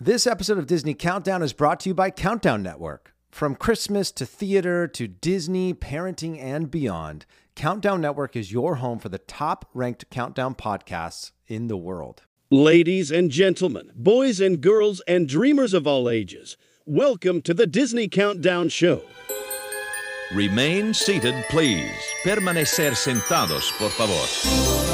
[0.00, 3.14] This episode of Disney Countdown is brought to you by Countdown Network.
[3.30, 9.08] From Christmas to theater to Disney, parenting, and beyond, Countdown Network is your home for
[9.08, 12.22] the top ranked countdown podcasts in the world.
[12.50, 18.08] Ladies and gentlemen, boys and girls, and dreamers of all ages, welcome to the Disney
[18.08, 19.00] Countdown Show.
[20.34, 21.94] Remain seated, please.
[22.24, 24.93] Permanecer sentados, por favor.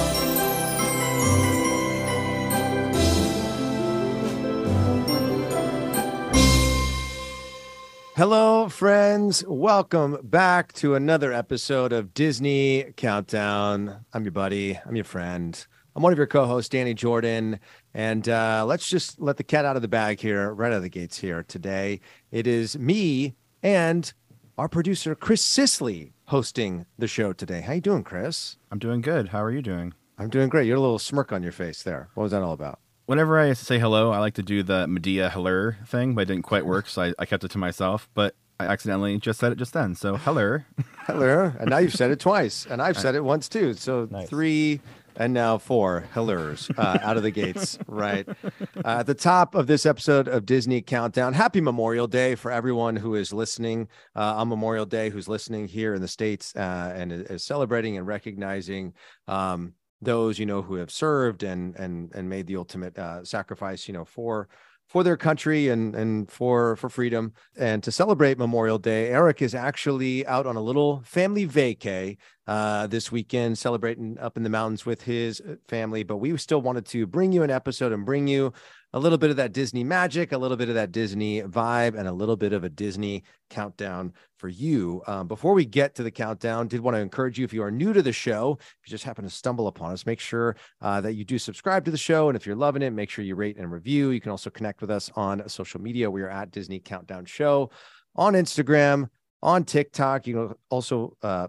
[8.20, 9.42] Hello, friends.
[9.48, 14.05] Welcome back to another episode of Disney Countdown.
[14.12, 15.66] I'm your buddy, I'm your friend.
[15.97, 17.59] I'm one of your co hosts, Danny Jordan.
[17.95, 20.83] And uh, let's just let the cat out of the bag here, right out of
[20.83, 22.01] the gates here today.
[22.30, 24.12] It is me and
[24.59, 27.62] our producer, Chris Sisley, hosting the show today.
[27.62, 28.59] How you doing, Chris?
[28.70, 29.28] I'm doing good.
[29.28, 29.95] How are you doing?
[30.19, 30.66] I'm doing great.
[30.66, 32.11] You're a little smirk on your face there.
[32.12, 32.80] What was that all about?
[33.10, 36.45] Whenever I say hello, I like to do the Madea hello thing, but it didn't
[36.45, 38.09] quite work, so I, I kept it to myself.
[38.14, 39.97] But I accidentally just said it just then.
[39.97, 40.58] So hello.
[41.06, 41.52] Hello.
[41.58, 42.67] And now you've said it twice.
[42.70, 43.75] And I've said it once too.
[43.75, 44.28] So Nice.
[44.28, 44.80] three
[45.17, 47.78] and now four hillers uh, out of the gates.
[47.89, 48.28] Right.
[48.28, 52.95] Uh, at the top of this episode of Disney Countdown, happy Memorial Day for everyone
[52.95, 57.11] who is listening uh, on Memorial Day, who's listening here in the States uh, and
[57.11, 58.92] is- is celebrating and recognizing.
[59.27, 59.72] Um,
[60.03, 63.95] those you know who have served and and and made the ultimate uh, sacrifice you
[63.95, 64.48] know for
[64.89, 67.33] for their country and and for for freedom.
[67.57, 72.17] And to celebrate memorial day eric is actually out on a little family vacay
[72.51, 76.61] uh, this weekend celebrating up in the mountains with his uh, family but we still
[76.61, 78.53] wanted to bring you an episode and bring you
[78.92, 82.09] a little bit of that disney magic a little bit of that disney vibe and
[82.09, 85.01] a little bit of a disney countdown for you.
[85.07, 87.70] Um, before we get to the countdown did want to encourage you if you are
[87.70, 91.01] new to the show if you just happen to stumble upon us make sure uh,
[91.03, 93.37] that you do subscribe to the show and if you're loving it make sure you
[93.37, 94.11] rate and review.
[94.11, 96.11] You can also connect with us on social media.
[96.11, 97.70] We are at disney countdown show
[98.17, 99.09] on instagram
[99.41, 100.27] on tiktok.
[100.27, 101.47] You can also uh,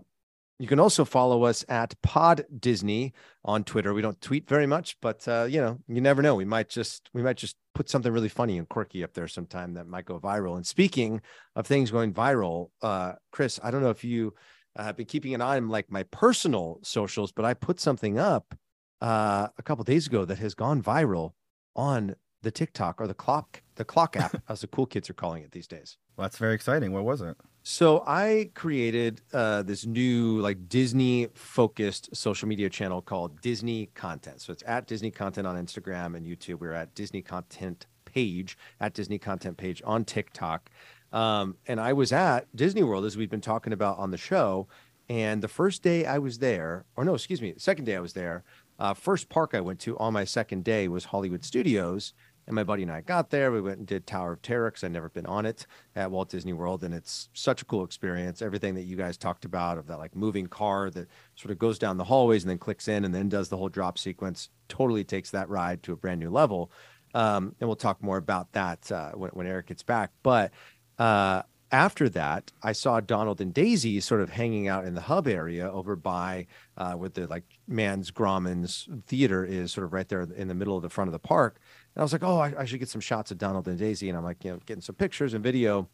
[0.62, 3.13] you can also follow us at Pod Disney
[3.44, 3.96] on Twitter.
[3.96, 6.36] We don't tweet very much, but uh, you know, you never know.
[6.36, 9.74] We might just we might just put something really funny and quirky up there sometime
[9.74, 10.58] that might go viral.
[10.58, 11.19] And speaking
[11.56, 14.36] of things going viral, uh, Chris, I don't know if you
[14.75, 18.19] uh, have been keeping an eye on like my personal socials, but I put something
[18.19, 18.53] up
[19.02, 21.31] uh, a couple days ago that has gone viral
[21.75, 25.41] on the TikTok or the clock the clock app, as the cool kids are calling
[25.41, 25.97] it these days.
[26.16, 26.91] Well, that's very exciting.
[26.91, 27.36] What was it?
[27.64, 34.42] So I created uh, this new like Disney focused social media channel called Disney Content.
[34.42, 36.60] So it's at Disney Content on Instagram and YouTube.
[36.60, 40.72] We're at Disney Content page at Disney Content page on TikTok.
[41.14, 44.68] Um, and I was at Disney World as we've been talking about on the show.
[45.08, 48.14] And the first day I was there, or no, excuse me, second day I was
[48.14, 48.44] there,
[48.80, 52.14] uh, first park I went to on my second day was Hollywood Studios.
[52.47, 53.52] And my buddy and I got there.
[53.52, 56.29] We went and did Tower of Terror because I'd never been on it at Walt
[56.29, 56.84] Disney World.
[56.84, 58.41] And it's such a cool experience.
[58.41, 61.80] Everything that you guys talked about of that like moving car that sort of goes
[61.80, 65.03] down the hallways and then clicks in and then does the whole drop sequence totally
[65.03, 66.72] takes that ride to a brand new level.
[67.13, 70.12] Um, and we'll talk more about that uh, when, when Eric gets back.
[70.24, 70.51] But
[70.97, 75.28] uh, after that, I saw Donald and Daisy sort of hanging out in the hub
[75.28, 76.47] area over by
[76.78, 80.75] uh, where the like Mann's Grauman's theater is, sort of right there in the middle
[80.75, 81.59] of the front of the park.
[81.96, 84.09] And I was like, oh, I, I should get some shots of Donald and Daisy.
[84.09, 85.90] And I'm like, you know, getting some pictures and video.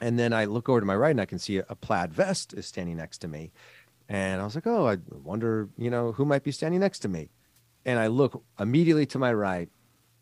[0.00, 2.12] And then I look over to my right and I can see a, a plaid
[2.12, 3.52] vest is standing next to me.
[4.08, 7.08] And I was like, oh, I wonder, you know, who might be standing next to
[7.08, 7.28] me.
[7.84, 9.68] And I look immediately to my right,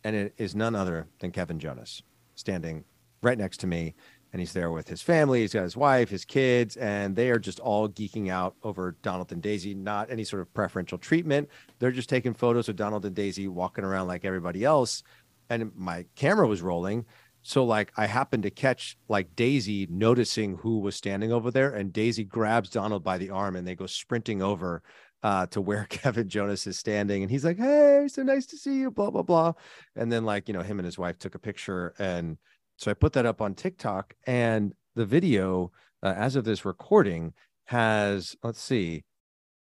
[0.03, 2.03] and it is none other than Kevin Jonas
[2.35, 2.85] standing
[3.23, 3.95] right next to me.
[4.37, 5.41] And he's there with his family.
[5.41, 9.33] He's got his wife, his kids, and they are just all geeking out over Donald
[9.33, 11.49] and Daisy, not any sort of preferential treatment.
[11.79, 15.03] They're just taking photos of Donald and Daisy walking around like everybody else.
[15.49, 17.07] And my camera was rolling.
[17.41, 21.91] So like I happened to catch like Daisy noticing who was standing over there, and
[21.91, 24.83] Daisy grabs Donald by the arm and they go sprinting over
[25.23, 28.81] uh, to where Kevin Jonas is standing, and he's like, "Hey, so nice to see
[28.81, 29.55] you," blah blah blah,
[29.95, 32.37] and then like you know him and his wife took a picture, and
[32.77, 37.33] so I put that up on TikTok, and the video uh, as of this recording
[37.65, 39.05] has let's see,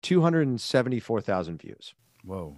[0.03, 1.95] two hundred and seventy four thousand views.
[2.25, 2.57] Whoa.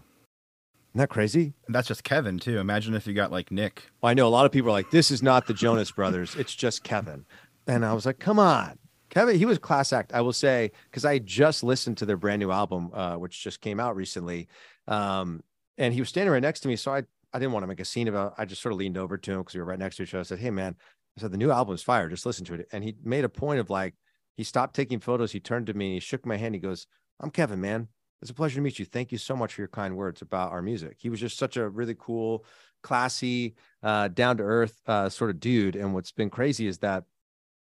[0.90, 1.52] Isn't that crazy?
[1.67, 2.58] And that's just Kevin too.
[2.58, 3.90] Imagine if you got like Nick.
[4.02, 6.35] I know a lot of people are like, this is not the Jonas brothers.
[6.35, 7.26] It's just Kevin.
[7.67, 8.79] And I was like, come on.
[9.11, 12.41] Kevin, he was class act, I will say, because I just listened to their brand
[12.41, 14.49] new album, uh, which just came out recently.
[14.87, 15.43] Um,
[15.76, 16.76] and he was standing right next to me.
[16.76, 17.02] So I,
[17.32, 19.32] I didn't want to make a scene about I just sort of leaned over to
[19.32, 20.20] him because we were right next to each other.
[20.20, 20.76] I said, Hey man,
[21.16, 22.08] I said, the new album's fire.
[22.08, 22.69] Just listen to it.
[22.72, 23.94] And he made a point of like,
[24.36, 25.32] he stopped taking photos.
[25.32, 26.54] He turned to me, he shook my hand.
[26.54, 26.86] He goes,
[27.20, 27.88] I'm Kevin, man.
[28.22, 28.84] It's a pleasure to meet you.
[28.84, 30.96] Thank you so much for your kind words about our music.
[30.98, 32.44] He was just such a really cool,
[32.82, 35.76] classy, uh, down to earth uh, sort of dude.
[35.76, 37.04] And what's been crazy is that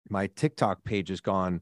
[0.10, 1.62] my TikTok page has gone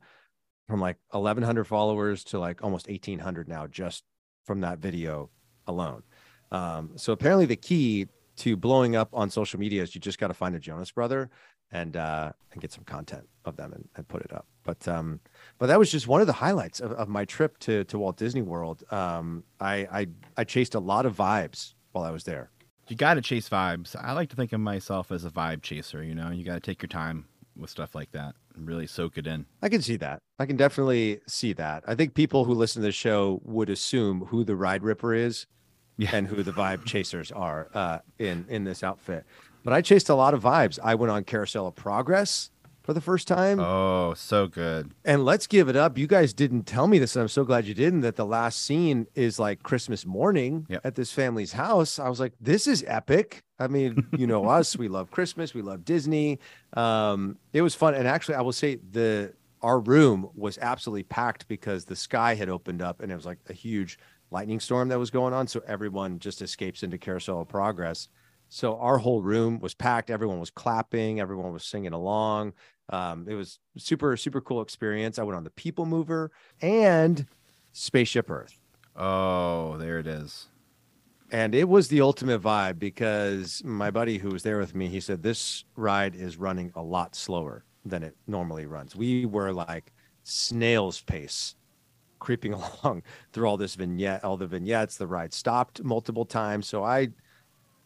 [0.68, 4.04] from like 1,100 followers to like almost 1,800 now, just
[4.46, 5.30] from that video
[5.68, 6.04] alone.
[6.52, 8.08] Um, so apparently, the key
[8.38, 11.30] to blowing up on social media is you just got to find a Jonas brother
[11.72, 14.46] and uh, and get some content of them and, and put it up.
[14.64, 15.20] But um,
[15.58, 18.18] but that was just one of the highlights of, of my trip to to Walt
[18.18, 18.84] Disney World.
[18.92, 20.08] Um, I, I
[20.38, 22.52] I chased a lot of vibes while I was there.
[22.88, 23.96] You got to chase vibes.
[24.00, 26.04] I like to think of myself as a vibe chaser.
[26.04, 27.26] You know, you got to take your time
[27.58, 29.46] with stuff like that and really soak it in.
[29.62, 30.20] I can see that.
[30.40, 31.84] I can definitely see that.
[31.88, 35.48] I think people who listen to the show would assume who the ride ripper is
[35.98, 36.10] Yeah.
[36.14, 39.26] and who the vibe chasers are uh, in in this outfit.
[39.64, 40.78] But I chased a lot of vibes.
[40.84, 42.52] I went on Carousel of Progress
[42.84, 43.60] for the first time.
[43.60, 44.92] Oh, so good.
[45.04, 45.98] And let's give it up.
[45.98, 48.02] You guys didn't tell me this, and I'm so glad you didn't.
[48.02, 50.82] That the last scene is like Christmas morning Yep.
[50.86, 51.98] at this family's house.
[51.98, 53.42] I was like, this is epic.
[53.58, 54.78] I mean, you know us.
[54.78, 55.56] We love Christmas.
[55.56, 56.40] We love Disney.
[56.74, 59.34] Um, it was fun, and actually, I will say the
[59.64, 63.40] our room was absolutely packed because the sky had opened up, and it was like
[63.50, 63.98] a huge
[64.32, 65.48] lightning storm that was going on.
[65.48, 68.08] So everyone just escapes into Carousel of Progress.
[68.50, 70.10] So our whole room was packed.
[70.10, 71.20] Everyone was clapping.
[71.20, 72.54] Everyone was singing along.
[72.90, 75.18] Um, it was super, super cool experience.
[75.18, 76.32] I went on the People Mover
[76.62, 77.26] and
[77.72, 78.60] Spaceship Earth.
[78.96, 80.48] Oh, there it is.
[81.32, 85.00] And it was the ultimate vibe because my buddy who was there with me, he
[85.00, 88.96] said this ride is running a lot slower than it normally runs.
[88.96, 89.92] We were like
[90.24, 91.56] snail's pace
[92.26, 94.98] creeping along through all this vignette, all the vignettes.
[94.98, 96.68] The ride stopped multiple times.
[96.68, 97.10] So I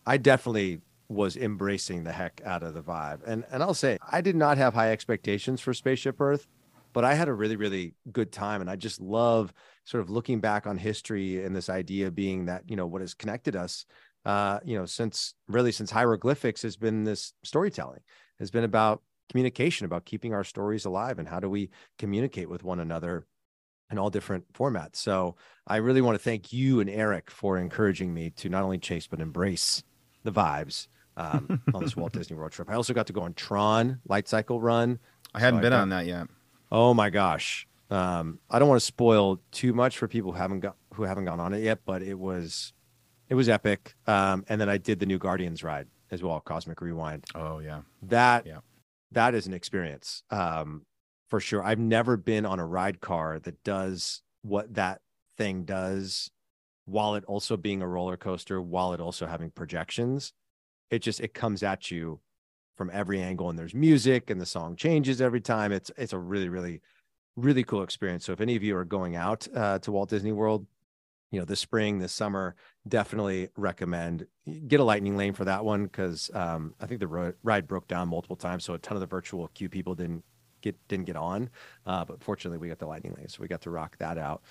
[0.05, 3.19] I definitely was embracing the heck out of the vibe.
[3.27, 6.47] And and I'll say I did not have high expectations for Spaceship Earth,
[6.93, 8.61] but I had a really, really good time.
[8.61, 9.53] And I just love
[9.83, 13.13] sort of looking back on history and this idea being that, you know, what has
[13.13, 13.85] connected us
[14.25, 18.01] uh, you know, since really since hieroglyphics has been this storytelling,
[18.39, 22.63] has been about communication, about keeping our stories alive and how do we communicate with
[22.63, 23.25] one another
[23.91, 24.97] in all different formats.
[24.97, 25.35] So
[25.67, 29.07] I really want to thank you and Eric for encouraging me to not only chase
[29.07, 29.83] but embrace
[30.23, 30.87] the vibes
[31.17, 32.69] um, on this Walt Disney World trip.
[32.69, 34.99] I also got to go on Tron Light Cycle Run.
[35.33, 36.27] I hadn't So I been got- on that yet.
[36.71, 37.67] Oh my gosh.
[37.89, 41.25] Um, I don't want to spoil too much for people who haven't got who haven't
[41.25, 42.73] gone on it yet, but it was
[43.29, 43.95] it was epic.
[44.05, 47.25] Um, and then I did the new Guardians ride as well, Cosmic Rewind.
[47.33, 47.81] Oh yeah.
[48.03, 48.59] That Yeah.
[49.13, 50.21] that is an experience.
[50.29, 50.85] Um,
[51.29, 51.63] for sure.
[51.63, 55.01] I've never been on a ride car that does what that
[55.37, 56.31] thing does
[56.85, 60.33] while it also being a roller coaster, while it also having projections.
[60.89, 62.19] It just it comes at you
[62.75, 65.71] from every angle and there's music and the song changes every time.
[65.71, 66.81] It's it's a really, really,
[67.35, 68.25] really cool experience.
[68.25, 70.65] So if any of you are going out uh, to Walt Disney World,
[71.31, 72.55] you know, this spring, this summer,
[72.87, 74.25] definitely recommend
[74.67, 78.09] get a lightning lane for that one because um, I think the ride broke down
[78.09, 80.23] multiple times, so a ton of the virtual queue people didn't
[80.61, 81.49] get didn't get on.
[81.85, 84.41] Uh, but fortunately, we got the lightning lane, so we got to rock that out.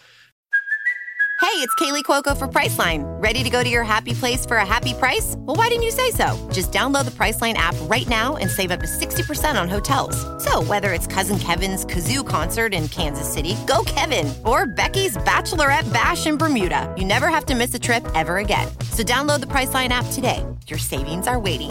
[1.41, 3.05] Hey, it's Kaley Cuoco for Priceline.
[3.23, 5.35] Ready to go to your happy place for a happy price?
[5.39, 6.37] Well, why didn't you say so?
[6.53, 10.17] Just download the Priceline app right now and save up to 60% on hotels.
[10.43, 15.91] So, whether it's Cousin Kevin's Kazoo concert in Kansas City, go Kevin, or Becky's Bachelorette
[15.93, 18.67] Bash in Bermuda, you never have to miss a trip ever again.
[18.91, 20.45] So, download the Priceline app today.
[20.67, 21.71] Your savings are waiting.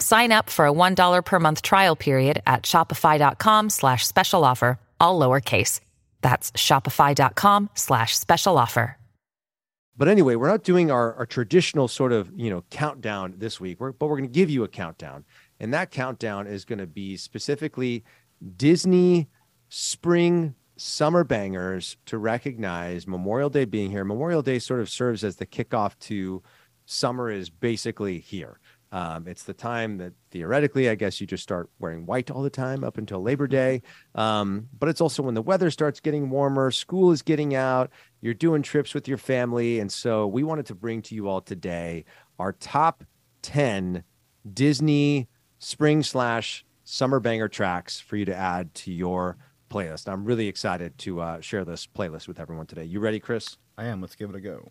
[0.00, 5.18] Sign up for a $1 per month trial period at shopify.com slash special offer, all
[5.18, 5.80] lowercase.
[6.22, 8.96] That's shopify.com slash special offer.
[9.96, 13.80] But anyway, we're not doing our, our traditional sort of you know countdown this week,
[13.80, 15.26] we're, but we're going to give you a countdown,
[15.60, 18.02] and that countdown is going to be specifically
[18.56, 19.28] Disney
[19.68, 24.02] spring summer bangers to recognize Memorial Day being here.
[24.02, 26.42] Memorial Day sort of serves as the kickoff to
[26.86, 28.58] summer is basically here.
[28.92, 32.50] Um, it's the time that theoretically, I guess, you just start wearing white all the
[32.50, 33.82] time up until Labor Day.
[34.14, 38.34] Um, but it's also when the weather starts getting warmer, school is getting out, you're
[38.34, 39.78] doing trips with your family.
[39.78, 42.04] And so we wanted to bring to you all today
[42.38, 43.04] our top
[43.42, 44.02] 10
[44.52, 45.28] Disney
[45.58, 49.36] spring slash summer banger tracks for you to add to your
[49.70, 50.08] playlist.
[50.08, 52.84] I'm really excited to uh, share this playlist with everyone today.
[52.84, 53.56] You ready, Chris?
[53.78, 54.00] I am.
[54.00, 54.66] Let's give it a go.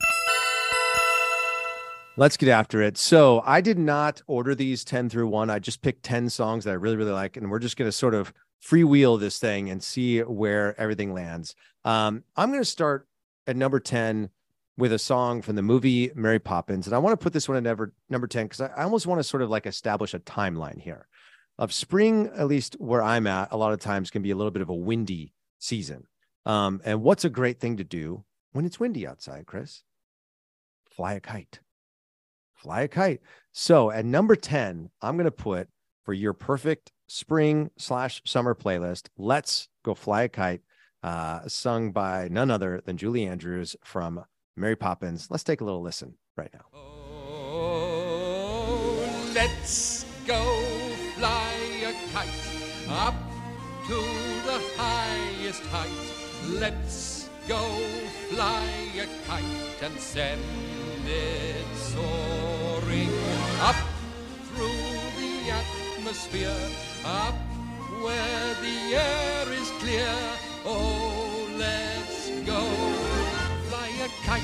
[2.20, 2.98] Let's get after it.
[2.98, 5.50] So I did not order these 10 through one.
[5.50, 7.38] I just picked 10 songs that I really, really like.
[7.38, 11.56] And we're just going to sort of freewheel this thing and see where everything lands.
[11.86, 13.08] Um, I'm going to start
[13.48, 14.32] at number 10
[14.78, 16.88] with a song from the movie Mary Poppins.
[16.88, 19.08] And I want to put this one at number, number 10 because I, I almost
[19.08, 21.08] want to sort of like establish a timeline here
[21.58, 24.52] of spring, at least where I'm at, a lot of times can be a little
[24.52, 26.04] bit of a windy season.
[26.46, 29.84] Um, and what's a great thing to do when it's windy outside, Chris?
[30.84, 31.62] Fly a kite.
[32.60, 33.22] Fly a kite.
[33.54, 35.70] So at number 10, I'm going to put
[36.04, 40.62] for your perfect spring slash summer playlist, Let's Go Fly a Kite,
[41.02, 44.26] uh, sung by none other than Julie Andrews from
[44.58, 45.28] Mary Poppins.
[45.30, 46.66] Let's take a little listen right now.
[46.74, 46.90] Oh,
[49.34, 50.44] let's go
[51.18, 51.54] fly
[51.86, 52.28] a kite
[52.90, 53.16] up
[53.88, 53.96] to
[54.46, 55.90] the highest height.
[56.60, 57.60] Let's go
[58.30, 58.66] fly
[58.98, 60.42] a kite and send
[61.10, 63.10] it soaring
[63.62, 63.76] up
[64.54, 64.68] through
[65.20, 66.70] the atmosphere,
[67.06, 67.36] up
[68.02, 70.16] where the air is clear.
[70.66, 72.62] Oh, let's go
[73.70, 74.44] fly a kite.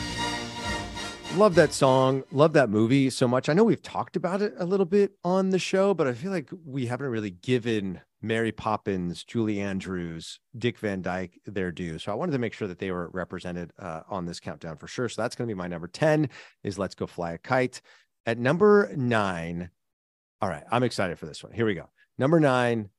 [1.37, 2.23] Love that song.
[2.31, 3.49] Love that movie so much.
[3.49, 6.31] I know we've talked about it a little bit on the show, but I feel
[6.31, 11.99] like we haven't really given Mary Poppins, Julie Andrews, Dick Van Dyke their due.
[11.99, 14.87] So I wanted to make sure that they were represented uh, on this countdown for
[14.87, 15.07] sure.
[15.09, 16.29] So that's going to be my number 10
[16.63, 17.81] is Let's Go Fly a Kite.
[18.25, 19.69] At number nine,
[20.41, 21.53] all right, I'm excited for this one.
[21.53, 21.89] Here we go.
[22.17, 22.89] Number nine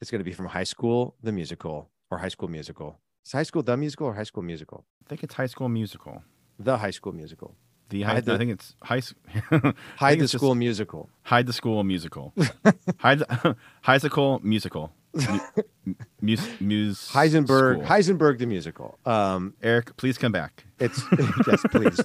[0.00, 3.00] is going to be from High School, the musical, or High School Musical.
[3.24, 4.84] Is High School the musical or High School Musical?
[5.04, 6.22] I think it's High School Musical.
[6.58, 7.56] The High School Musical.
[7.90, 9.02] The Hide the- I think it's high.
[9.96, 11.08] Hide the it's School Musical.
[11.22, 12.32] Hide the School Musical.
[12.98, 14.92] hide the High School Musical.
[15.12, 17.84] Mu- Muse, muse Heisenberg, School.
[17.84, 18.96] Heisenberg the musical.
[19.04, 20.64] Um, Eric, please come back.
[20.78, 21.02] It's
[21.48, 22.00] yes, please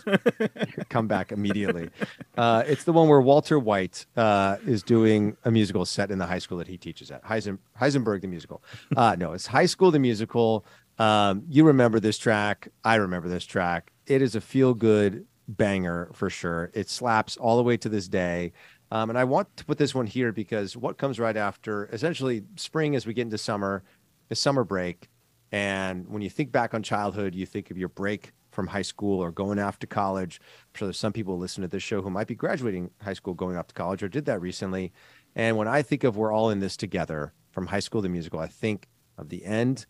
[0.89, 1.92] come back immediately.
[2.36, 6.25] Uh, it's the one where Walter White uh, is doing a musical set in the
[6.25, 7.24] high school that he teaches at.
[7.24, 8.63] Heisen, Heisenberg the musical.
[8.98, 10.65] Uh, no, it's High School the musical.
[10.98, 12.70] Um, you remember this track?
[12.84, 13.92] I remember this track.
[14.08, 16.72] It is a feel good banger for sure.
[16.74, 18.54] It slaps all the way to this day.
[18.92, 22.44] Um, and I want to put this one here because what comes right after essentially
[22.56, 23.84] spring as we get into summer
[24.30, 25.10] is summer break.
[25.52, 29.20] And when you think back on childhood, you think of your break from high school
[29.22, 30.40] or going off to college.
[30.42, 33.34] I'm sure there's some people listening to this show who might be graduating high school,
[33.34, 34.94] going off to college, or did that recently.
[35.36, 38.40] And when I think of we're all in this together from high school to musical,
[38.40, 38.88] I think
[39.18, 39.86] of the end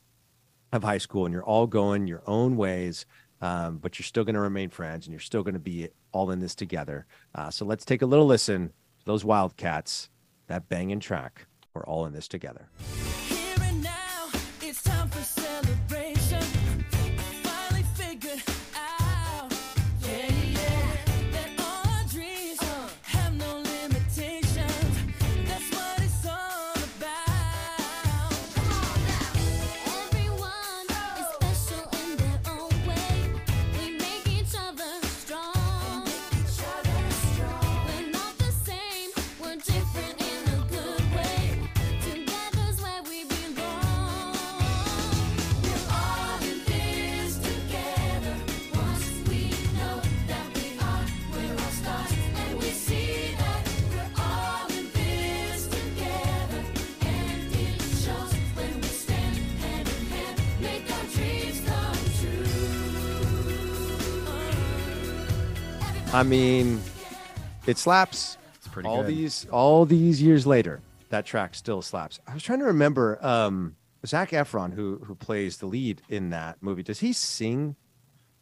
[0.72, 3.06] of high school and you're all going your own ways,
[3.46, 6.32] um, but you're still going to remain friends and you're still going to be all
[6.32, 7.06] in this together.
[7.36, 10.10] Uh, so let's take a little listen to those Wildcats,
[10.48, 11.46] that banging track.
[11.76, 12.70] We're all in this together.
[66.16, 66.82] I mean,
[67.68, 68.38] it slaps.
[68.56, 69.08] It's pretty all good.
[69.08, 70.80] these all these years later,
[71.10, 72.22] that track still slaps.
[72.26, 76.64] I was trying to remember um Zac Efron, who who plays the lead in that
[76.64, 76.84] movie.
[76.84, 77.76] Does he sing?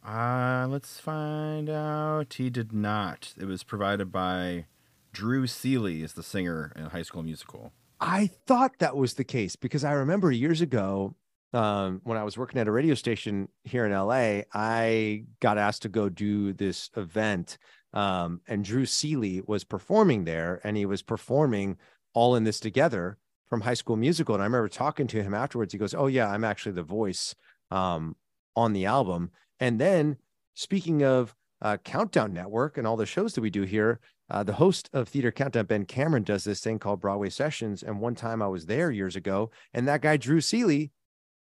[0.08, 2.36] Uh, let's find out.
[2.36, 3.34] He did not.
[3.40, 4.68] It was provided by
[5.12, 7.74] Drew Seeley, is the singer in High School Musical.
[8.00, 11.16] I thought that was the case because I remember years ago
[11.54, 15.84] um, when I was working at a radio station here in LA, I got asked
[15.84, 17.58] to go do this event.
[17.94, 21.78] Um, and Drew Seeley was performing there and he was performing
[22.14, 23.18] All in This Together
[23.48, 24.34] from High School Musical.
[24.34, 25.74] And I remember talking to him afterwards.
[25.74, 27.36] He goes, Oh, yeah, I'm actually the voice
[27.70, 28.16] um,
[28.56, 29.30] on the album.
[29.60, 30.18] And then
[30.56, 34.54] speaking of uh, Countdown Network and all the shows that we do here, uh, the
[34.54, 37.84] host of Theater Countdown, Ben Cameron, does this thing called Broadway Sessions.
[37.84, 40.92] And one time I was there years ago, and that guy, Drew Seeley,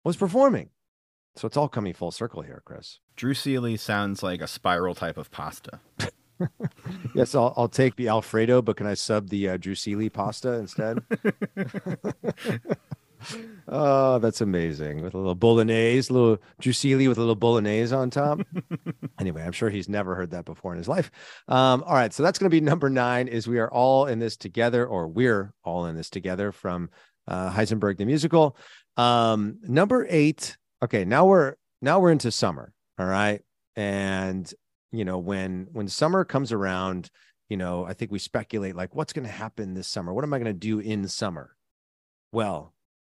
[0.04, 0.70] was performing.
[1.36, 3.00] So it's all coming full circle here, Chris.
[3.18, 5.80] Seeley sounds like a spiral type of pasta.
[7.14, 10.98] Yes, I'll, I'll take the Alfredo, but can I sub the uh, Seeley pasta instead?
[13.68, 15.02] oh, that's amazing.
[15.02, 18.40] With a little bolognese, a little Seeley with a little bolognese on top.
[19.20, 21.10] Anyway, I'm sure he's never heard that before in his life.
[21.48, 23.28] Um, all right, so that's going to be number nine.
[23.28, 26.90] Is we are all in this together, or we're all in this together from
[27.28, 28.56] uh, Heisenberg the musical.
[28.96, 30.56] Um, number eight.
[30.82, 32.72] Okay, now we're now we're into summer.
[32.98, 33.42] All right,
[33.76, 34.52] and
[34.92, 37.10] you know when when summer comes around,
[37.48, 40.12] you know I think we speculate like what's going to happen this summer.
[40.12, 41.56] What am I going to do in summer?
[42.32, 42.74] Well,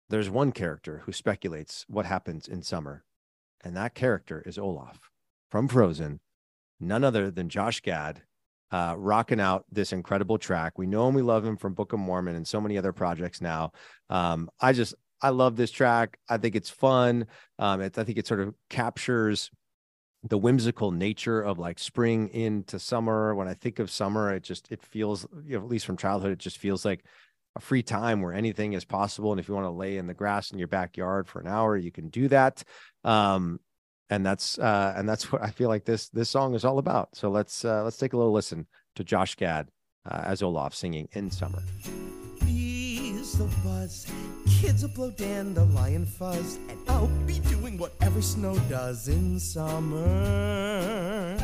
[0.09, 3.03] there's one character who speculates what happens in summer,
[3.63, 4.99] and that character is Olaf
[5.49, 6.19] from Frozen,
[6.79, 8.21] none other than Josh Gad,
[8.71, 10.77] uh, rocking out this incredible track.
[10.77, 13.41] We know him, we love him from Book of Mormon and so many other projects
[13.41, 13.71] now.
[14.09, 16.17] Um, I just, I love this track.
[16.29, 17.27] I think it's fun.
[17.57, 19.49] Um, I think it sort of captures
[20.23, 23.35] the whimsical nature of like spring into summer.
[23.35, 26.31] When I think of summer, it just, it feels, you know, at least from childhood,
[26.31, 27.05] it just feels like
[27.55, 29.31] a free time where anything is possible.
[29.31, 31.77] And if you want to lay in the grass in your backyard for an hour,
[31.77, 32.63] you can do that.
[33.03, 33.59] Um,
[34.09, 37.15] and that's uh, and that's what I feel like this this song is all about.
[37.15, 39.69] So let's uh, let's take a little listen to Josh Gad
[40.09, 41.61] uh, as Olaf singing in summer.
[43.37, 44.07] Will buzz,
[44.61, 51.37] kids will blow dandelion fuzz, and I'll be doing whatever snow does in summer.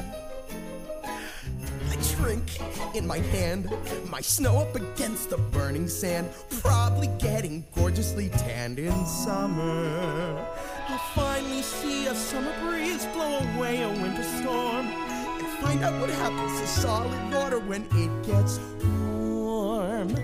[1.05, 2.59] I drink
[2.95, 3.69] in my hand,
[4.09, 6.29] my snow up against the burning sand,
[6.61, 10.47] probably getting gorgeously tanned in summer.
[10.87, 16.09] I'll finally see a summer breeze blow away a winter storm, and find out what
[16.09, 20.15] happens to solid water when it gets warm.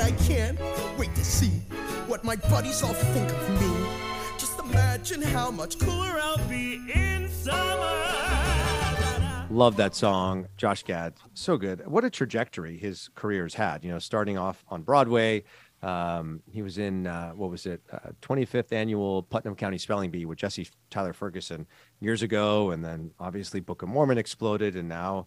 [0.00, 0.58] I can't
[0.98, 1.50] wait to see
[2.06, 3.86] what my buddies all think of me.
[4.38, 8.04] Just imagine how much cooler I'll be in summer.
[9.50, 11.14] Love that song, Josh Gad.
[11.34, 11.86] So good.
[11.86, 13.84] What a trajectory his career's had.
[13.84, 15.44] You know, starting off on Broadway.
[15.84, 20.24] Um, he was in uh, what was it, uh, 25th annual Putnam County Spelling Bee
[20.24, 21.66] with Jesse Tyler Ferguson
[22.00, 25.26] years ago, and then obviously Book of Mormon exploded, and now,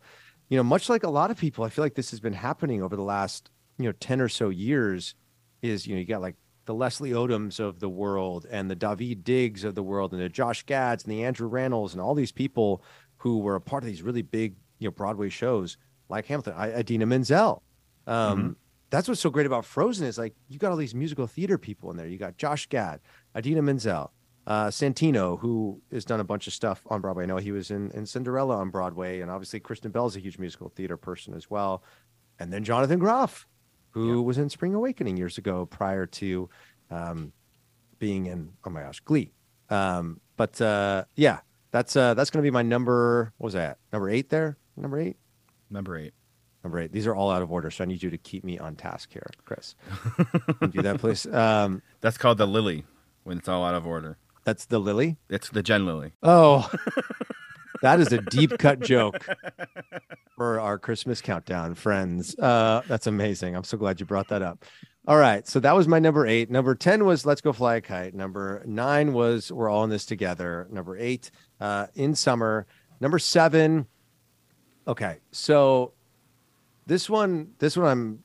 [0.49, 2.81] you know, much like a lot of people, I feel like this has been happening
[2.81, 5.15] over the last you know 10 or so years.
[5.61, 9.23] Is you know you got like the Leslie Odoms of the world, and the Daveed
[9.23, 12.31] Diggs of the world, and the Josh Gads, and the Andrew Rannells, and all these
[12.31, 12.83] people
[13.17, 15.77] who were a part of these really big you know Broadway shows
[16.09, 17.63] like Hamilton, I, Idina Menzel.
[18.05, 18.55] Um,
[18.89, 21.91] That's what's so great about Frozen is like you got all these musical theater people
[21.91, 22.07] in there.
[22.07, 23.01] You got Josh Gad,
[23.35, 24.11] Idina Menzel,
[24.45, 27.23] uh, Santino, who has done a bunch of stuff on Broadway.
[27.23, 30.21] I know he was in, in Cinderella on Broadway, and obviously Kristen Bell is a
[30.21, 31.83] huge musical theater person as well.
[32.39, 33.45] And then Jonathan Groff,
[33.97, 36.49] who was in Spring Awakening years ago prior to
[36.91, 37.31] um,
[37.99, 39.31] being in oh my gosh Glee.
[39.69, 41.39] Um, but uh, yeah,
[41.71, 43.33] that's uh, that's going to be my number.
[43.37, 43.77] What was that?
[43.91, 44.57] Number eight there.
[44.75, 45.17] Number eight.
[45.69, 46.13] Number eight.
[46.63, 46.91] Number eight.
[46.91, 49.11] These are all out of order, so I need you to keep me on task
[49.11, 49.75] here, Chris.
[50.71, 51.25] Do that, please.
[51.27, 52.83] Um, That's called the lily
[53.23, 54.17] when it's all out of order.
[54.45, 55.17] that's the Lily.
[55.29, 56.13] It's the Jen Lily.
[56.23, 56.69] Oh,
[57.81, 59.27] that is a deep cut joke
[60.37, 62.37] for our Christmas countdown, friends.
[62.37, 63.55] Uh, that's amazing.
[63.55, 64.63] I'm so glad you brought that up.
[65.07, 65.47] All right.
[65.47, 66.51] So that was my number eight.
[66.51, 68.13] Number 10 was Let's Go Fly a Kite.
[68.13, 70.67] Number nine was We're All in This Together.
[70.69, 72.67] Number eight, uh, In Summer.
[72.99, 73.87] Number seven.
[74.87, 75.17] Okay.
[75.31, 75.93] So
[76.85, 78.23] this one, this one I'm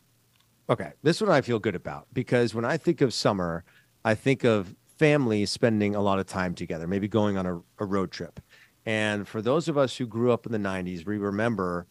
[0.69, 0.93] okay.
[1.03, 3.65] This one I feel good about because when I think of summer,
[4.05, 7.87] I think of families spending a lot of time together, maybe going on a, a
[7.87, 8.39] road trip.
[8.85, 11.87] And for those of us who grew up in the 90s, we remember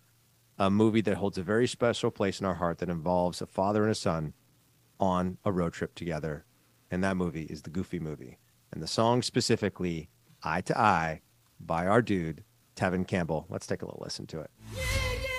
[0.61, 3.81] a movie that holds a very special place in our heart that involves a father
[3.81, 4.31] and a son
[4.99, 6.45] on a road trip together.
[6.91, 8.37] And that movie is the Goofy movie.
[8.71, 10.11] And the song specifically,
[10.43, 11.21] Eye to Eye,
[11.59, 12.43] by our dude,
[12.75, 13.47] Tevin Campbell.
[13.49, 14.51] Let's take a little listen to it.
[14.75, 15.30] Got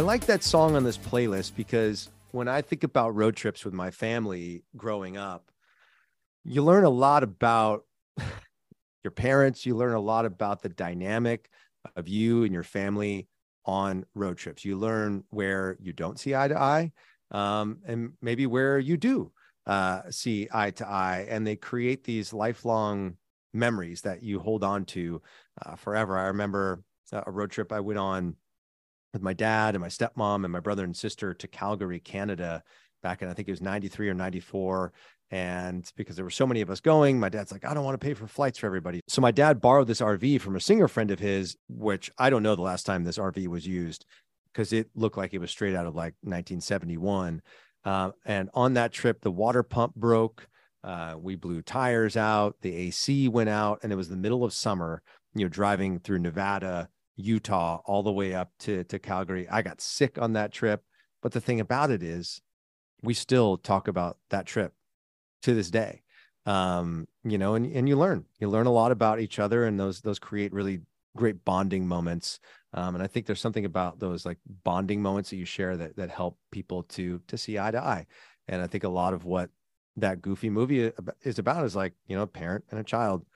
[0.00, 3.74] I like that song on this playlist because when I think about road trips with
[3.74, 5.50] my family growing up,
[6.42, 7.84] you learn a lot about
[9.04, 9.66] your parents.
[9.66, 11.50] You learn a lot about the dynamic
[11.96, 13.28] of you and your family
[13.66, 14.64] on road trips.
[14.64, 16.92] You learn where you don't see eye to eye,
[17.30, 19.32] um, and maybe where you do
[19.66, 21.26] uh, see eye to eye.
[21.28, 23.18] And they create these lifelong
[23.52, 25.20] memories that you hold on to
[25.60, 26.16] uh, forever.
[26.16, 28.36] I remember uh, a road trip I went on
[29.12, 32.62] with my dad and my stepmom and my brother and sister to Calgary, Canada,
[33.02, 34.92] back in I think it was 93 or 94.
[35.32, 37.98] And because there were so many of us going, my dad's like, I don't want
[38.00, 39.00] to pay for flights for everybody.
[39.06, 42.42] So my dad borrowed this RV from a singer friend of his, which I don't
[42.42, 44.06] know the last time this RV was used
[44.52, 47.42] because it looked like it was straight out of like 1971.
[47.84, 50.48] Uh, and on that trip, the water pump broke.
[50.82, 54.52] Uh, we blew tires out, the AC went out, and it was the middle of
[54.52, 55.02] summer,
[55.34, 56.88] you know, driving through Nevada,
[57.20, 59.48] Utah, all the way up to, to Calgary.
[59.48, 60.82] I got sick on that trip.
[61.22, 62.40] But the thing about it is,
[63.02, 64.74] we still talk about that trip
[65.42, 66.02] to this day.
[66.46, 69.78] Um, you know, and, and you learn, you learn a lot about each other, and
[69.78, 70.80] those those create really
[71.16, 72.40] great bonding moments.
[72.72, 75.96] Um, and I think there's something about those like bonding moments that you share that
[75.96, 78.06] that help people to to see eye to eye.
[78.48, 79.50] And I think a lot of what
[79.96, 80.90] that goofy movie
[81.22, 83.26] is about is like you know a parent and a child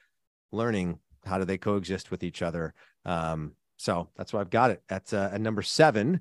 [0.52, 2.74] learning how do they coexist with each other.
[3.04, 6.20] Um, so that's why I've got it at uh, at number seven.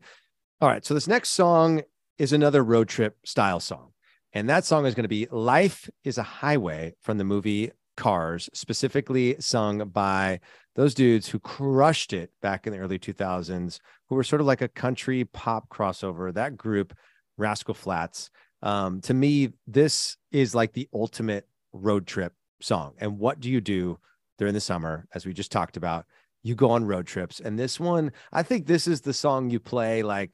[0.61, 1.81] All right, so this next song
[2.17, 3.91] is another road trip style song.
[4.33, 8.49] And that song is going to be Life is a Highway from the movie Cars,
[8.53, 10.39] specifically sung by
[10.75, 14.61] those dudes who crushed it back in the early 2000s, who were sort of like
[14.61, 16.33] a country pop crossover.
[16.33, 16.95] That group,
[17.37, 18.31] Rascal Flatts.
[18.63, 22.93] Um, to me, this is like the ultimate road trip song.
[22.97, 23.99] And what do you do
[24.39, 26.05] during the summer, as we just talked about?
[26.43, 27.39] You go on road trips.
[27.39, 30.31] And this one, I think this is the song you play like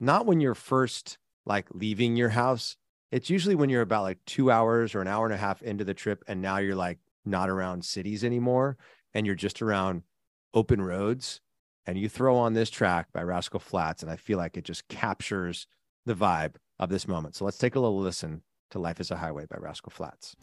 [0.00, 2.76] not when you're first like leaving your house.
[3.10, 5.84] It's usually when you're about like two hours or an hour and a half into
[5.84, 8.76] the trip, and now you're like not around cities anymore,
[9.14, 10.02] and you're just around
[10.54, 11.40] open roads.
[11.86, 14.86] And you throw on this track by Rascal Flatts, and I feel like it just
[14.88, 15.66] captures
[16.04, 17.34] the vibe of this moment.
[17.34, 20.36] So let's take a little listen to Life is a Highway by Rascal Flatts.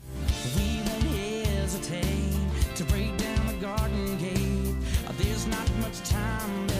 [5.99, 6.74] Much time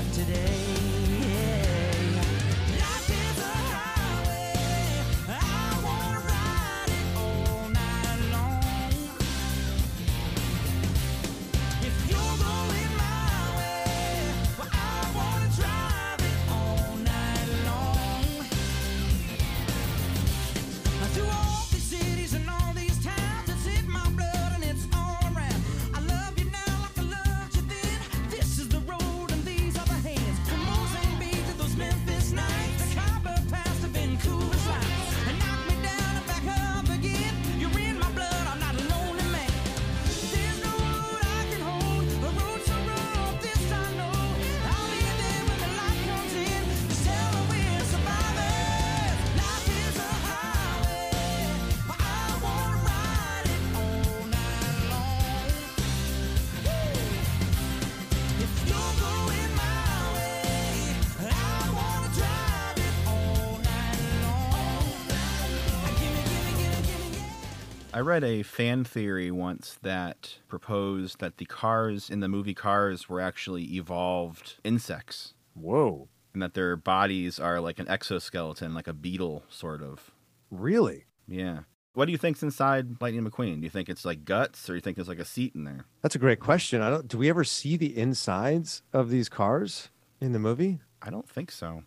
[68.06, 73.20] read a fan theory once that proposed that the cars in the movie Cars were
[73.20, 76.08] actually evolved insects Whoa.
[76.34, 80.12] and that their bodies are like an exoskeleton, like a beetle, sort of.
[80.52, 81.06] Really?
[81.28, 81.62] Yeah.
[81.94, 83.56] What do you think's inside Lightning McQueen?
[83.56, 85.63] Do you think it's like guts or do you think there's like a seat in
[85.63, 85.86] there?
[86.04, 86.82] That's a great question.
[86.82, 89.89] I don't do we ever see the insides of these cars
[90.22, 90.80] in the movie?
[91.02, 91.84] I don't think so.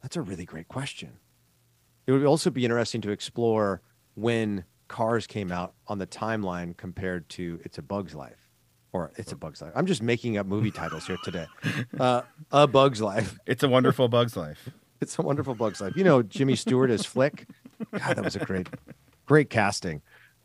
[0.00, 1.18] That's a really great question.
[2.06, 3.82] It would also be interesting to explore
[4.14, 8.48] when cars came out on the timeline compared to It's a Bug's Life.
[8.92, 9.72] Or It's a Bug's Life.
[9.74, 11.46] I'm just making up movie titles here today.
[11.98, 13.38] Uh, a Bug's Life.
[13.46, 14.68] It's a wonderful Bug's Life.
[15.00, 15.96] It's a wonderful Bug's Life.
[15.96, 17.48] You know, Jimmy Stewart as Flick.
[17.90, 18.68] God, that was a great,
[19.26, 20.00] great casting.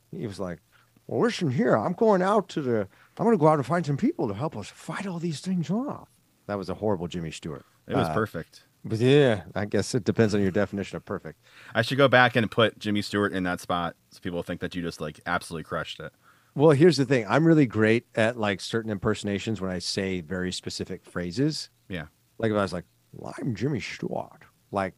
[0.10, 0.58] He was like,
[1.06, 2.80] Well, listen here, I'm going out to the,
[3.20, 5.42] I'm going to go out and find some people to help us fight all these
[5.42, 6.08] things off.
[6.48, 7.66] That was a horrible Jimmy Stewart.
[7.88, 8.64] It was Uh, perfect.
[8.90, 11.40] But yeah, I guess it depends on your definition of perfect.
[11.74, 14.76] I should go back and put Jimmy Stewart in that spot so people think that
[14.76, 16.14] you just like absolutely crushed it.
[16.56, 17.26] Well, here's the thing.
[17.30, 21.70] I'm really great at like certain impersonations when I say very specific phrases.
[21.88, 22.06] Yeah.
[22.40, 24.44] Like if I was like, well, I'm Jimmy Stewart.
[24.72, 24.94] Like,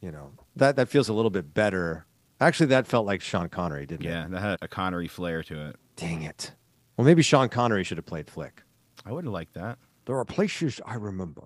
[0.00, 2.06] you know, that that feels a little bit better.
[2.40, 4.10] Actually, that felt like Sean Connery, didn't it?
[4.10, 5.76] Yeah, that had a Connery flair to it.
[5.96, 6.52] Dang it.
[6.96, 8.62] Well, maybe Sean Connery should have played Flick.
[9.04, 9.78] I would have liked that.
[10.06, 11.42] There are places I remember.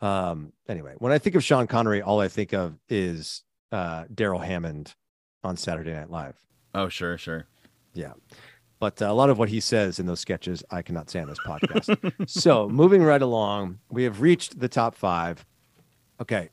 [0.00, 0.52] Um.
[0.68, 4.94] Anyway, when I think of Sean Connery, all I think of is uh, Darrell Hammond
[5.42, 6.36] on Saturday Night Live.
[6.74, 7.46] Oh, sure, sure.
[7.94, 8.12] Yeah.
[8.78, 11.28] But uh, a lot of what he says in those sketches, I cannot say on
[11.28, 12.28] this podcast.
[12.28, 15.46] so moving right along, we have reached the top five.
[16.20, 16.50] Okay,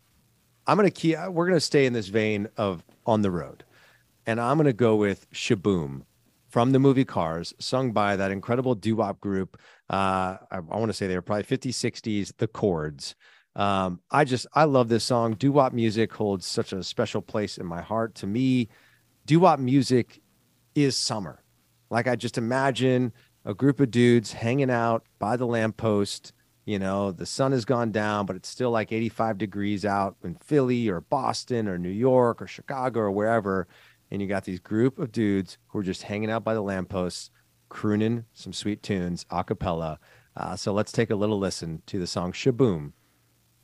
[0.66, 1.16] I'm gonna key.
[1.30, 3.66] We're gonna stay in this vein of on the road,
[4.26, 6.06] and I'm gonna go with Sh-Boom
[6.48, 9.60] from the movie Cars, sung by that incredible doo wop group.
[9.90, 13.16] Uh, I, I want to say they were probably 50s, 60s, The Chords.
[13.56, 15.34] Um, I just I love this song.
[15.34, 18.16] Doo wop music holds such a special place in my heart.
[18.16, 18.70] To me,
[19.26, 20.22] doo wop music
[20.76, 21.44] is summer.
[21.90, 23.14] Like I just imagine
[23.46, 26.34] a group of dudes hanging out by the lamppost.
[26.66, 30.36] You know, the sun has gone down, but it's still like 85 degrees out in
[30.36, 33.68] Philly or Boston or New York or Chicago or wherever.
[34.10, 37.32] And you got these group of dudes who are just hanging out by the lampposts,
[37.68, 40.00] crooning some sweet tunes a cappella.
[40.38, 42.94] Uh, so let's take a little listen to the song Sh-Boom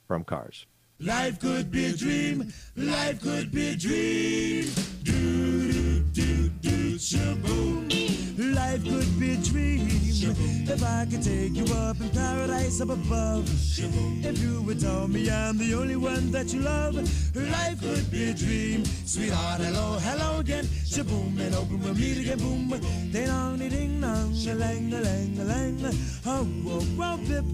[0.10, 0.66] from Cars.
[1.00, 2.52] Life could be a dream.
[2.76, 4.66] Life could be a dream.
[5.04, 8.44] Do, do, do, do.
[8.56, 9.99] Life could be a dream.
[10.22, 13.50] If I could take you up in paradise up above.
[13.50, 16.96] If you would tell me I'm the only one that you love.
[17.36, 18.84] Life could be a dream.
[18.86, 20.66] Sweetheart, hello, hello again.
[20.66, 22.38] Shaboom, and open we'll again.
[22.38, 22.70] Boom.
[23.12, 25.80] Ding dong, ding dong, a lang, a lang, a lang.
[26.26, 27.46] Oh, oh, oh, oh pip.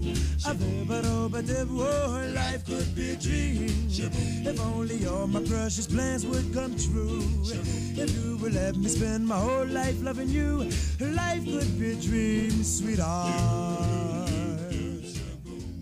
[0.46, 1.68] A bib, a dib.
[1.70, 3.66] Oh, life could be a dream.
[3.88, 7.22] If only all my precious plans would come true.
[7.98, 10.68] If you would let me spend my whole life loving you,
[11.00, 12.55] life could be a dream.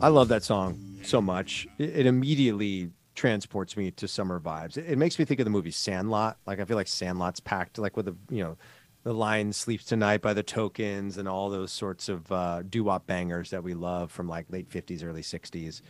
[0.01, 1.67] I love that song so much.
[1.79, 4.77] It, immediately transports me to summer vibes.
[4.77, 6.37] It, it makes me think of the movie Sandlot.
[6.47, 8.57] Like I feel like Sandlot's packed like with the you know
[9.05, 13.07] the Lion Sleeps Tonight by the Tokens and all those sorts of uh, doo wop
[13.07, 15.83] bangers that we love from like late 50s, early 60s.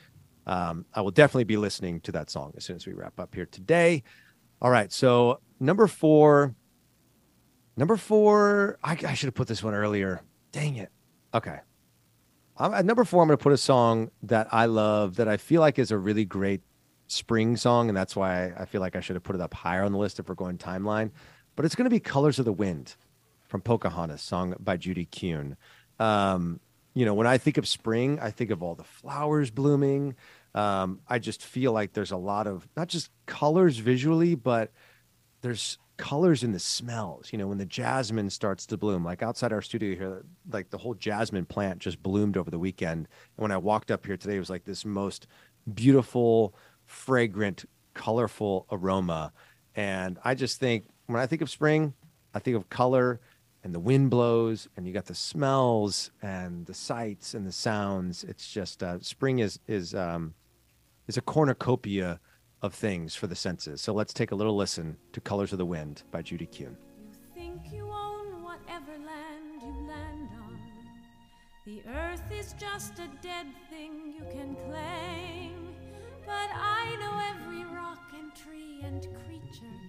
[0.47, 3.35] Um, I will definitely be listening to that song as soon as we wrap up
[3.35, 4.03] here today.
[4.61, 6.55] All right, so number four,
[7.77, 8.79] number four.
[8.83, 10.21] I, I should have put this one earlier.
[10.55, 10.91] Dang it.
[11.35, 11.59] Okay,
[12.57, 15.37] I'm, at number four, I'm going to put a song that I love that I
[15.37, 16.61] feel like is a really great
[17.09, 19.83] spring song, and that's why I feel like I should have put it up higher
[19.83, 21.11] on the list if we're going timeline.
[21.57, 22.95] But it's going to be "Colors of the Wind"
[23.49, 25.57] from Pocahontas, song by Judy Kuhn.
[25.99, 26.61] Um,
[26.95, 30.15] you know, when I think of spring, I think of all the flowers blooming.
[30.55, 34.71] Um, I just feel like there's a lot of not just colors visually, but
[35.41, 37.29] there's colors and the smells.
[37.33, 40.79] You know, when the jasmine starts to bloom, like outside our studio here, like the
[40.79, 43.09] whole jasmine plant just bloomed over the weekend.
[43.37, 45.27] And when I walked up here today, it was like this most
[45.73, 46.55] beautiful,
[46.87, 49.33] fragrant, colorful aroma.
[49.77, 51.95] And I just think when I think of spring,
[52.35, 53.21] I think of color
[53.63, 58.25] and the wind blows and you got the smells and the sights and the sounds.
[58.25, 60.35] It's just uh, spring is is um,
[61.07, 62.21] is a cornucopia
[62.65, 63.83] of things for the senses.
[63.83, 66.75] So let's take a little listen to "Colors of the Wind" by Judy Kuhn.
[67.35, 70.59] think you own whatever land you land on.
[71.67, 75.53] The earth is just a dead thing you can claim.
[76.25, 79.81] But I know every rock and tree and creature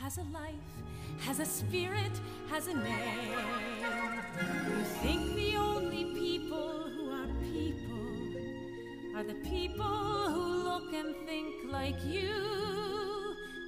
[0.00, 0.72] has a life,
[1.20, 3.38] has a spirit, has a name.
[4.66, 6.90] You think the only people
[9.16, 12.34] are the people who look and think like you.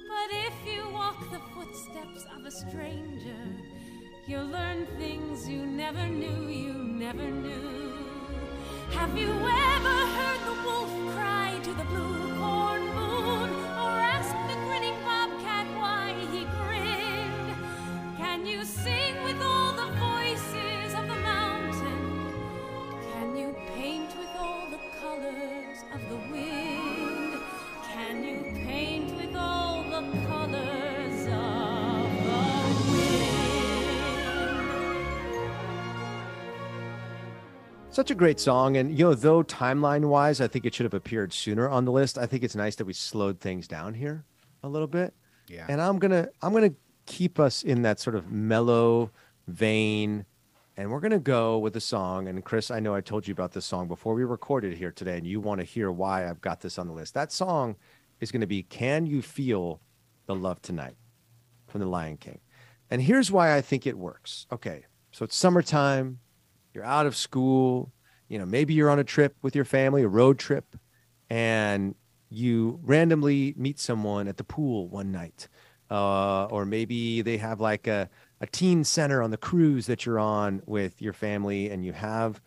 [0.09, 3.43] But if you walk the footsteps of a stranger,
[4.25, 7.93] you'll learn things you never knew you never knew.
[8.91, 12.36] Have you ever heard the wolf cry to the blue
[37.97, 38.77] Such a great song.
[38.77, 41.91] And, you know, though timeline wise, I think it should have appeared sooner on the
[41.91, 42.19] list.
[42.19, 44.23] I think it's nice that we slowed things down here
[44.61, 45.15] a little bit.
[45.47, 45.65] Yeah.
[45.67, 46.75] And I'm going to, I'm going to
[47.07, 49.09] keep us in that sort of mellow
[49.47, 50.25] vein.
[50.77, 52.27] And we're going to go with the song.
[52.27, 55.17] And Chris, I know I told you about this song before we recorded here today,
[55.17, 57.15] and you want to hear why I've got this on the list.
[57.15, 57.77] That song
[58.19, 59.81] is going to be Can You Feel
[60.27, 60.97] the Love Tonight
[61.65, 62.41] from The Lion King.
[62.91, 64.45] And here's why I think it works.
[64.51, 64.85] Okay.
[65.11, 66.19] So it's summertime
[66.77, 67.91] you're out of school,
[68.29, 70.77] you know, maybe you're on a trip with your family, a road trip,
[71.27, 71.95] and
[72.29, 75.47] you randomly meet someone at the pool one night.
[75.89, 78.07] Uh, or maybe they have like a,
[78.41, 82.39] a teen center on the cruise that you're on with your family, and you have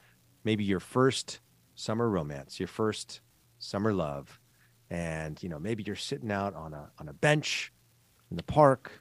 [0.45, 1.41] maybe your first
[1.75, 3.23] summer romance, your first
[3.59, 4.39] summer love.
[4.91, 7.73] And, you know, maybe you're sitting out on a, on a bench
[8.31, 8.93] in the park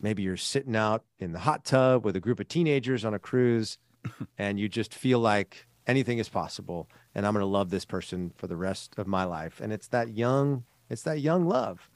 [0.00, 3.18] maybe you're sitting out in the hot tub with a group of teenagers on a
[3.18, 3.78] cruise
[4.38, 8.32] and you just feel like anything is possible and I'm going to love this person
[8.36, 9.60] for the rest of my life.
[9.60, 11.88] And it's that young, it's that young love.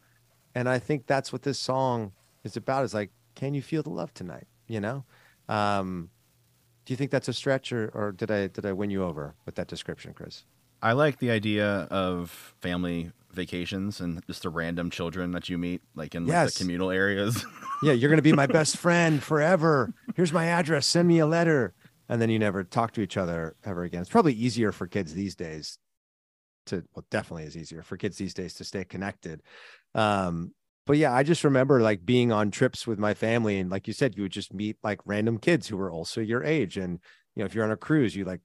[0.55, 2.13] And I think that's what this song
[2.45, 4.47] is about is like, can you feel the love tonight?
[4.67, 5.05] You know?
[5.49, 6.11] Um,
[6.85, 9.35] do you think that's a stretch or, or did I, did I win you over
[9.45, 10.45] with that description, Chris?
[10.83, 15.83] I like the idea of family vacations and just the random children that you meet,
[15.95, 16.55] like in like, Yes.
[16.55, 17.45] the communal areas.
[17.83, 19.95] Yeah, you're going to be my best friend forever.
[20.15, 20.87] Here's my address.
[20.87, 21.73] Send me a letter.
[22.11, 24.01] And then you never talk to each other ever again.
[24.01, 25.79] It's probably easier for kids these days
[26.67, 29.43] to, well, definitely is easier for kids these days to stay connected.
[29.95, 30.53] Um,
[30.89, 33.61] but yeah, I just remember like being on trips with my family.
[33.61, 36.43] And like you said, you would just meet like random kids who were also your
[36.43, 36.77] age.
[36.77, 36.99] And,
[37.37, 38.41] you know, if you're on a cruise, you like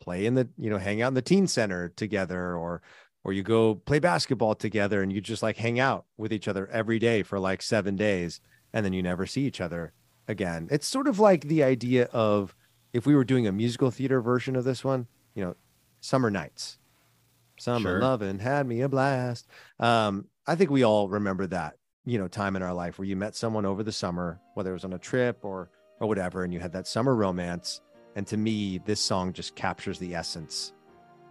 [0.00, 2.82] play in the, you know, hang out in the teen center together or,
[3.22, 6.66] or you go play basketball together and you just like hang out with each other
[6.66, 8.40] every day for like seven days
[8.72, 9.92] and then you never see each other
[10.26, 10.66] again.
[10.72, 12.56] It's sort of like the idea of
[12.94, 15.56] if we were doing a musical theater version of this one, you know,
[16.00, 16.78] Summer Nights.
[17.58, 18.00] Summer Sure.
[18.00, 19.46] loving had me a blast.
[19.78, 23.16] Um, I think we all remember that, you know, time in our life where you
[23.16, 26.52] met someone over the summer, whether it was on a trip or or whatever, and
[26.52, 27.80] you had that summer romance.
[28.16, 30.72] And to me, this song just captures the essence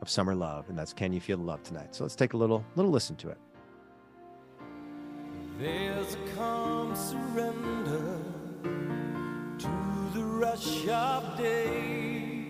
[0.02, 2.38] of summer love, and that's "Can You Feel the Love Tonight." So let's take a
[2.38, 3.38] little little listen to it.
[5.60, 8.13] There's a calm surrender
[10.54, 12.46] rush of day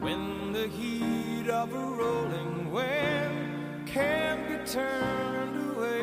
[0.00, 6.02] when the heat of a rolling wave can be turned away.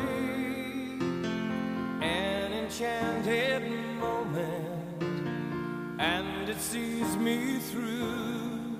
[2.00, 3.70] An enchanted
[4.00, 5.02] moment,
[6.00, 8.78] and it sees me through.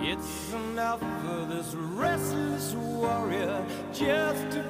[0.00, 4.62] It's enough for this restless warrior just to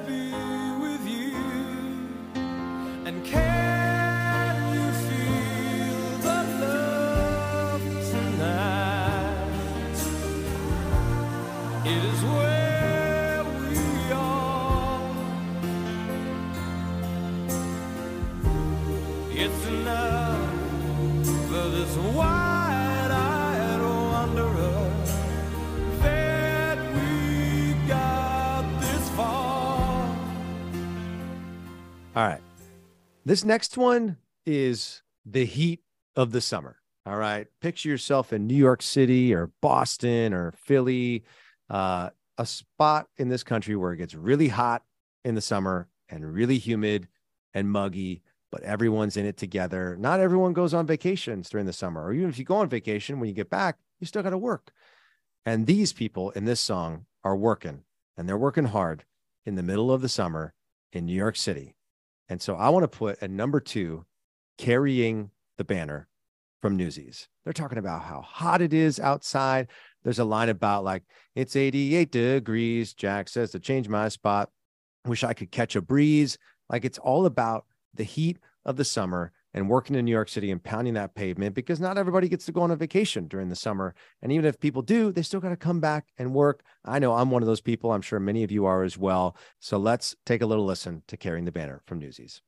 [33.29, 35.81] This next one is the heat
[36.15, 36.77] of the summer.
[37.05, 37.45] All right.
[37.61, 41.23] Picture yourself in New York City or Boston or Philly,
[41.69, 44.81] uh, a spot in this country where it gets really hot
[45.23, 47.07] in the summer and really humid
[47.53, 49.95] and muggy, but everyone's in it together.
[49.95, 53.19] Not everyone goes on vacations during the summer, or even if you go on vacation,
[53.19, 54.71] when you get back, you still got to work.
[55.45, 57.83] And these people in this song are working
[58.17, 59.05] and they're working hard
[59.45, 60.55] in the middle of the summer
[60.91, 61.75] in New York City.
[62.29, 64.05] And so I want to put a number two,
[64.57, 66.07] carrying the banner
[66.61, 67.27] from Newsies.
[67.43, 69.67] They're talking about how hot it is outside.
[70.03, 71.03] There's a line about like,
[71.35, 72.93] it's 88 degrees.
[72.93, 74.49] Jack says to change my spot.
[75.05, 76.37] Wish I could catch a breeze.
[76.69, 80.51] Like it's all about the heat of the summer and working in New York City
[80.51, 83.55] and pounding that pavement because not everybody gets to go on a vacation during the
[83.55, 83.95] summer.
[84.21, 86.63] And even if people do, they still got to come back and work.
[86.85, 87.91] I know I'm one of those people.
[87.91, 89.35] I'm sure many of you are as well.
[89.59, 92.41] So let's take a little listen to Carrying the Banner from Newsies.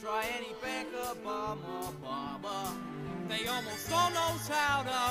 [0.00, 2.72] Try any bank, a bum or barber.
[3.28, 4.10] They almost all
[4.48, 5.07] how to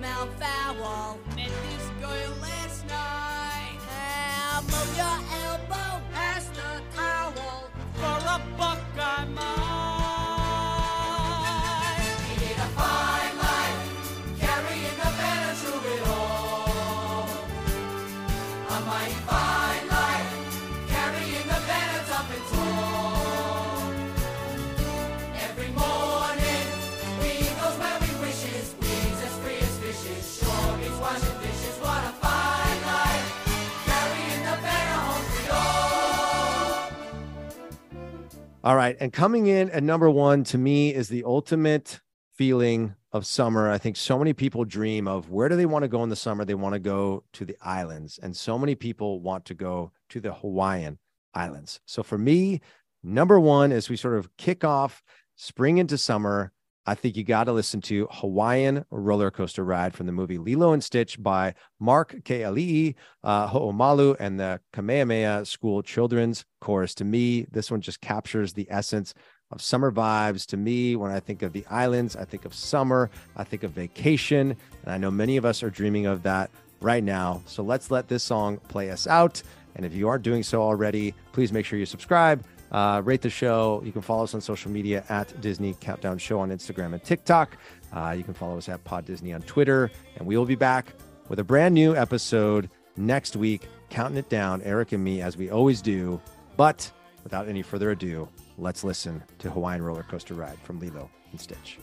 [0.00, 1.18] smell foul.
[1.36, 3.78] Met this girl last night.
[3.86, 5.29] Now move your
[38.62, 38.76] all.
[38.76, 38.96] Right.
[39.00, 42.00] And coming in at number one to me is the ultimate
[42.34, 43.70] feeling of summer.
[43.70, 46.16] I think so many people dream of where do they want to go in the
[46.16, 46.44] summer?
[46.44, 48.18] They want to go to the islands.
[48.22, 50.98] And so many people want to go to the Hawaiian
[51.34, 51.80] Islands.
[51.86, 52.60] So for me,
[53.02, 55.02] number one, as we sort of kick off
[55.36, 56.52] spring into summer,
[56.90, 60.72] I think you got to listen to Hawaiian Roller Coaster Ride from the movie Lilo
[60.72, 66.92] and Stitch by Mark Keali'i, uh, Ho'omalu, and the Kamehameha School Children's Chorus.
[66.96, 69.14] To me, this one just captures the essence
[69.52, 70.44] of summer vibes.
[70.46, 73.70] To me, when I think of the islands, I think of summer, I think of
[73.70, 74.56] vacation.
[74.82, 77.40] And I know many of us are dreaming of that right now.
[77.46, 79.44] So let's let this song play us out.
[79.76, 83.30] And if you aren't doing so already, please make sure you subscribe, uh, rate the
[83.30, 83.82] show.
[83.84, 87.56] You can follow us on social media at Disney Countdown Show on Instagram and TikTok.
[87.92, 89.90] Uh, you can follow us at Pod Disney on Twitter.
[90.16, 90.94] And we will be back
[91.28, 95.50] with a brand new episode next week, counting it down, Eric and me, as we
[95.50, 96.20] always do.
[96.56, 96.90] But
[97.24, 101.78] without any further ado, let's listen to Hawaiian Roller Coaster Ride from Lilo and Stitch.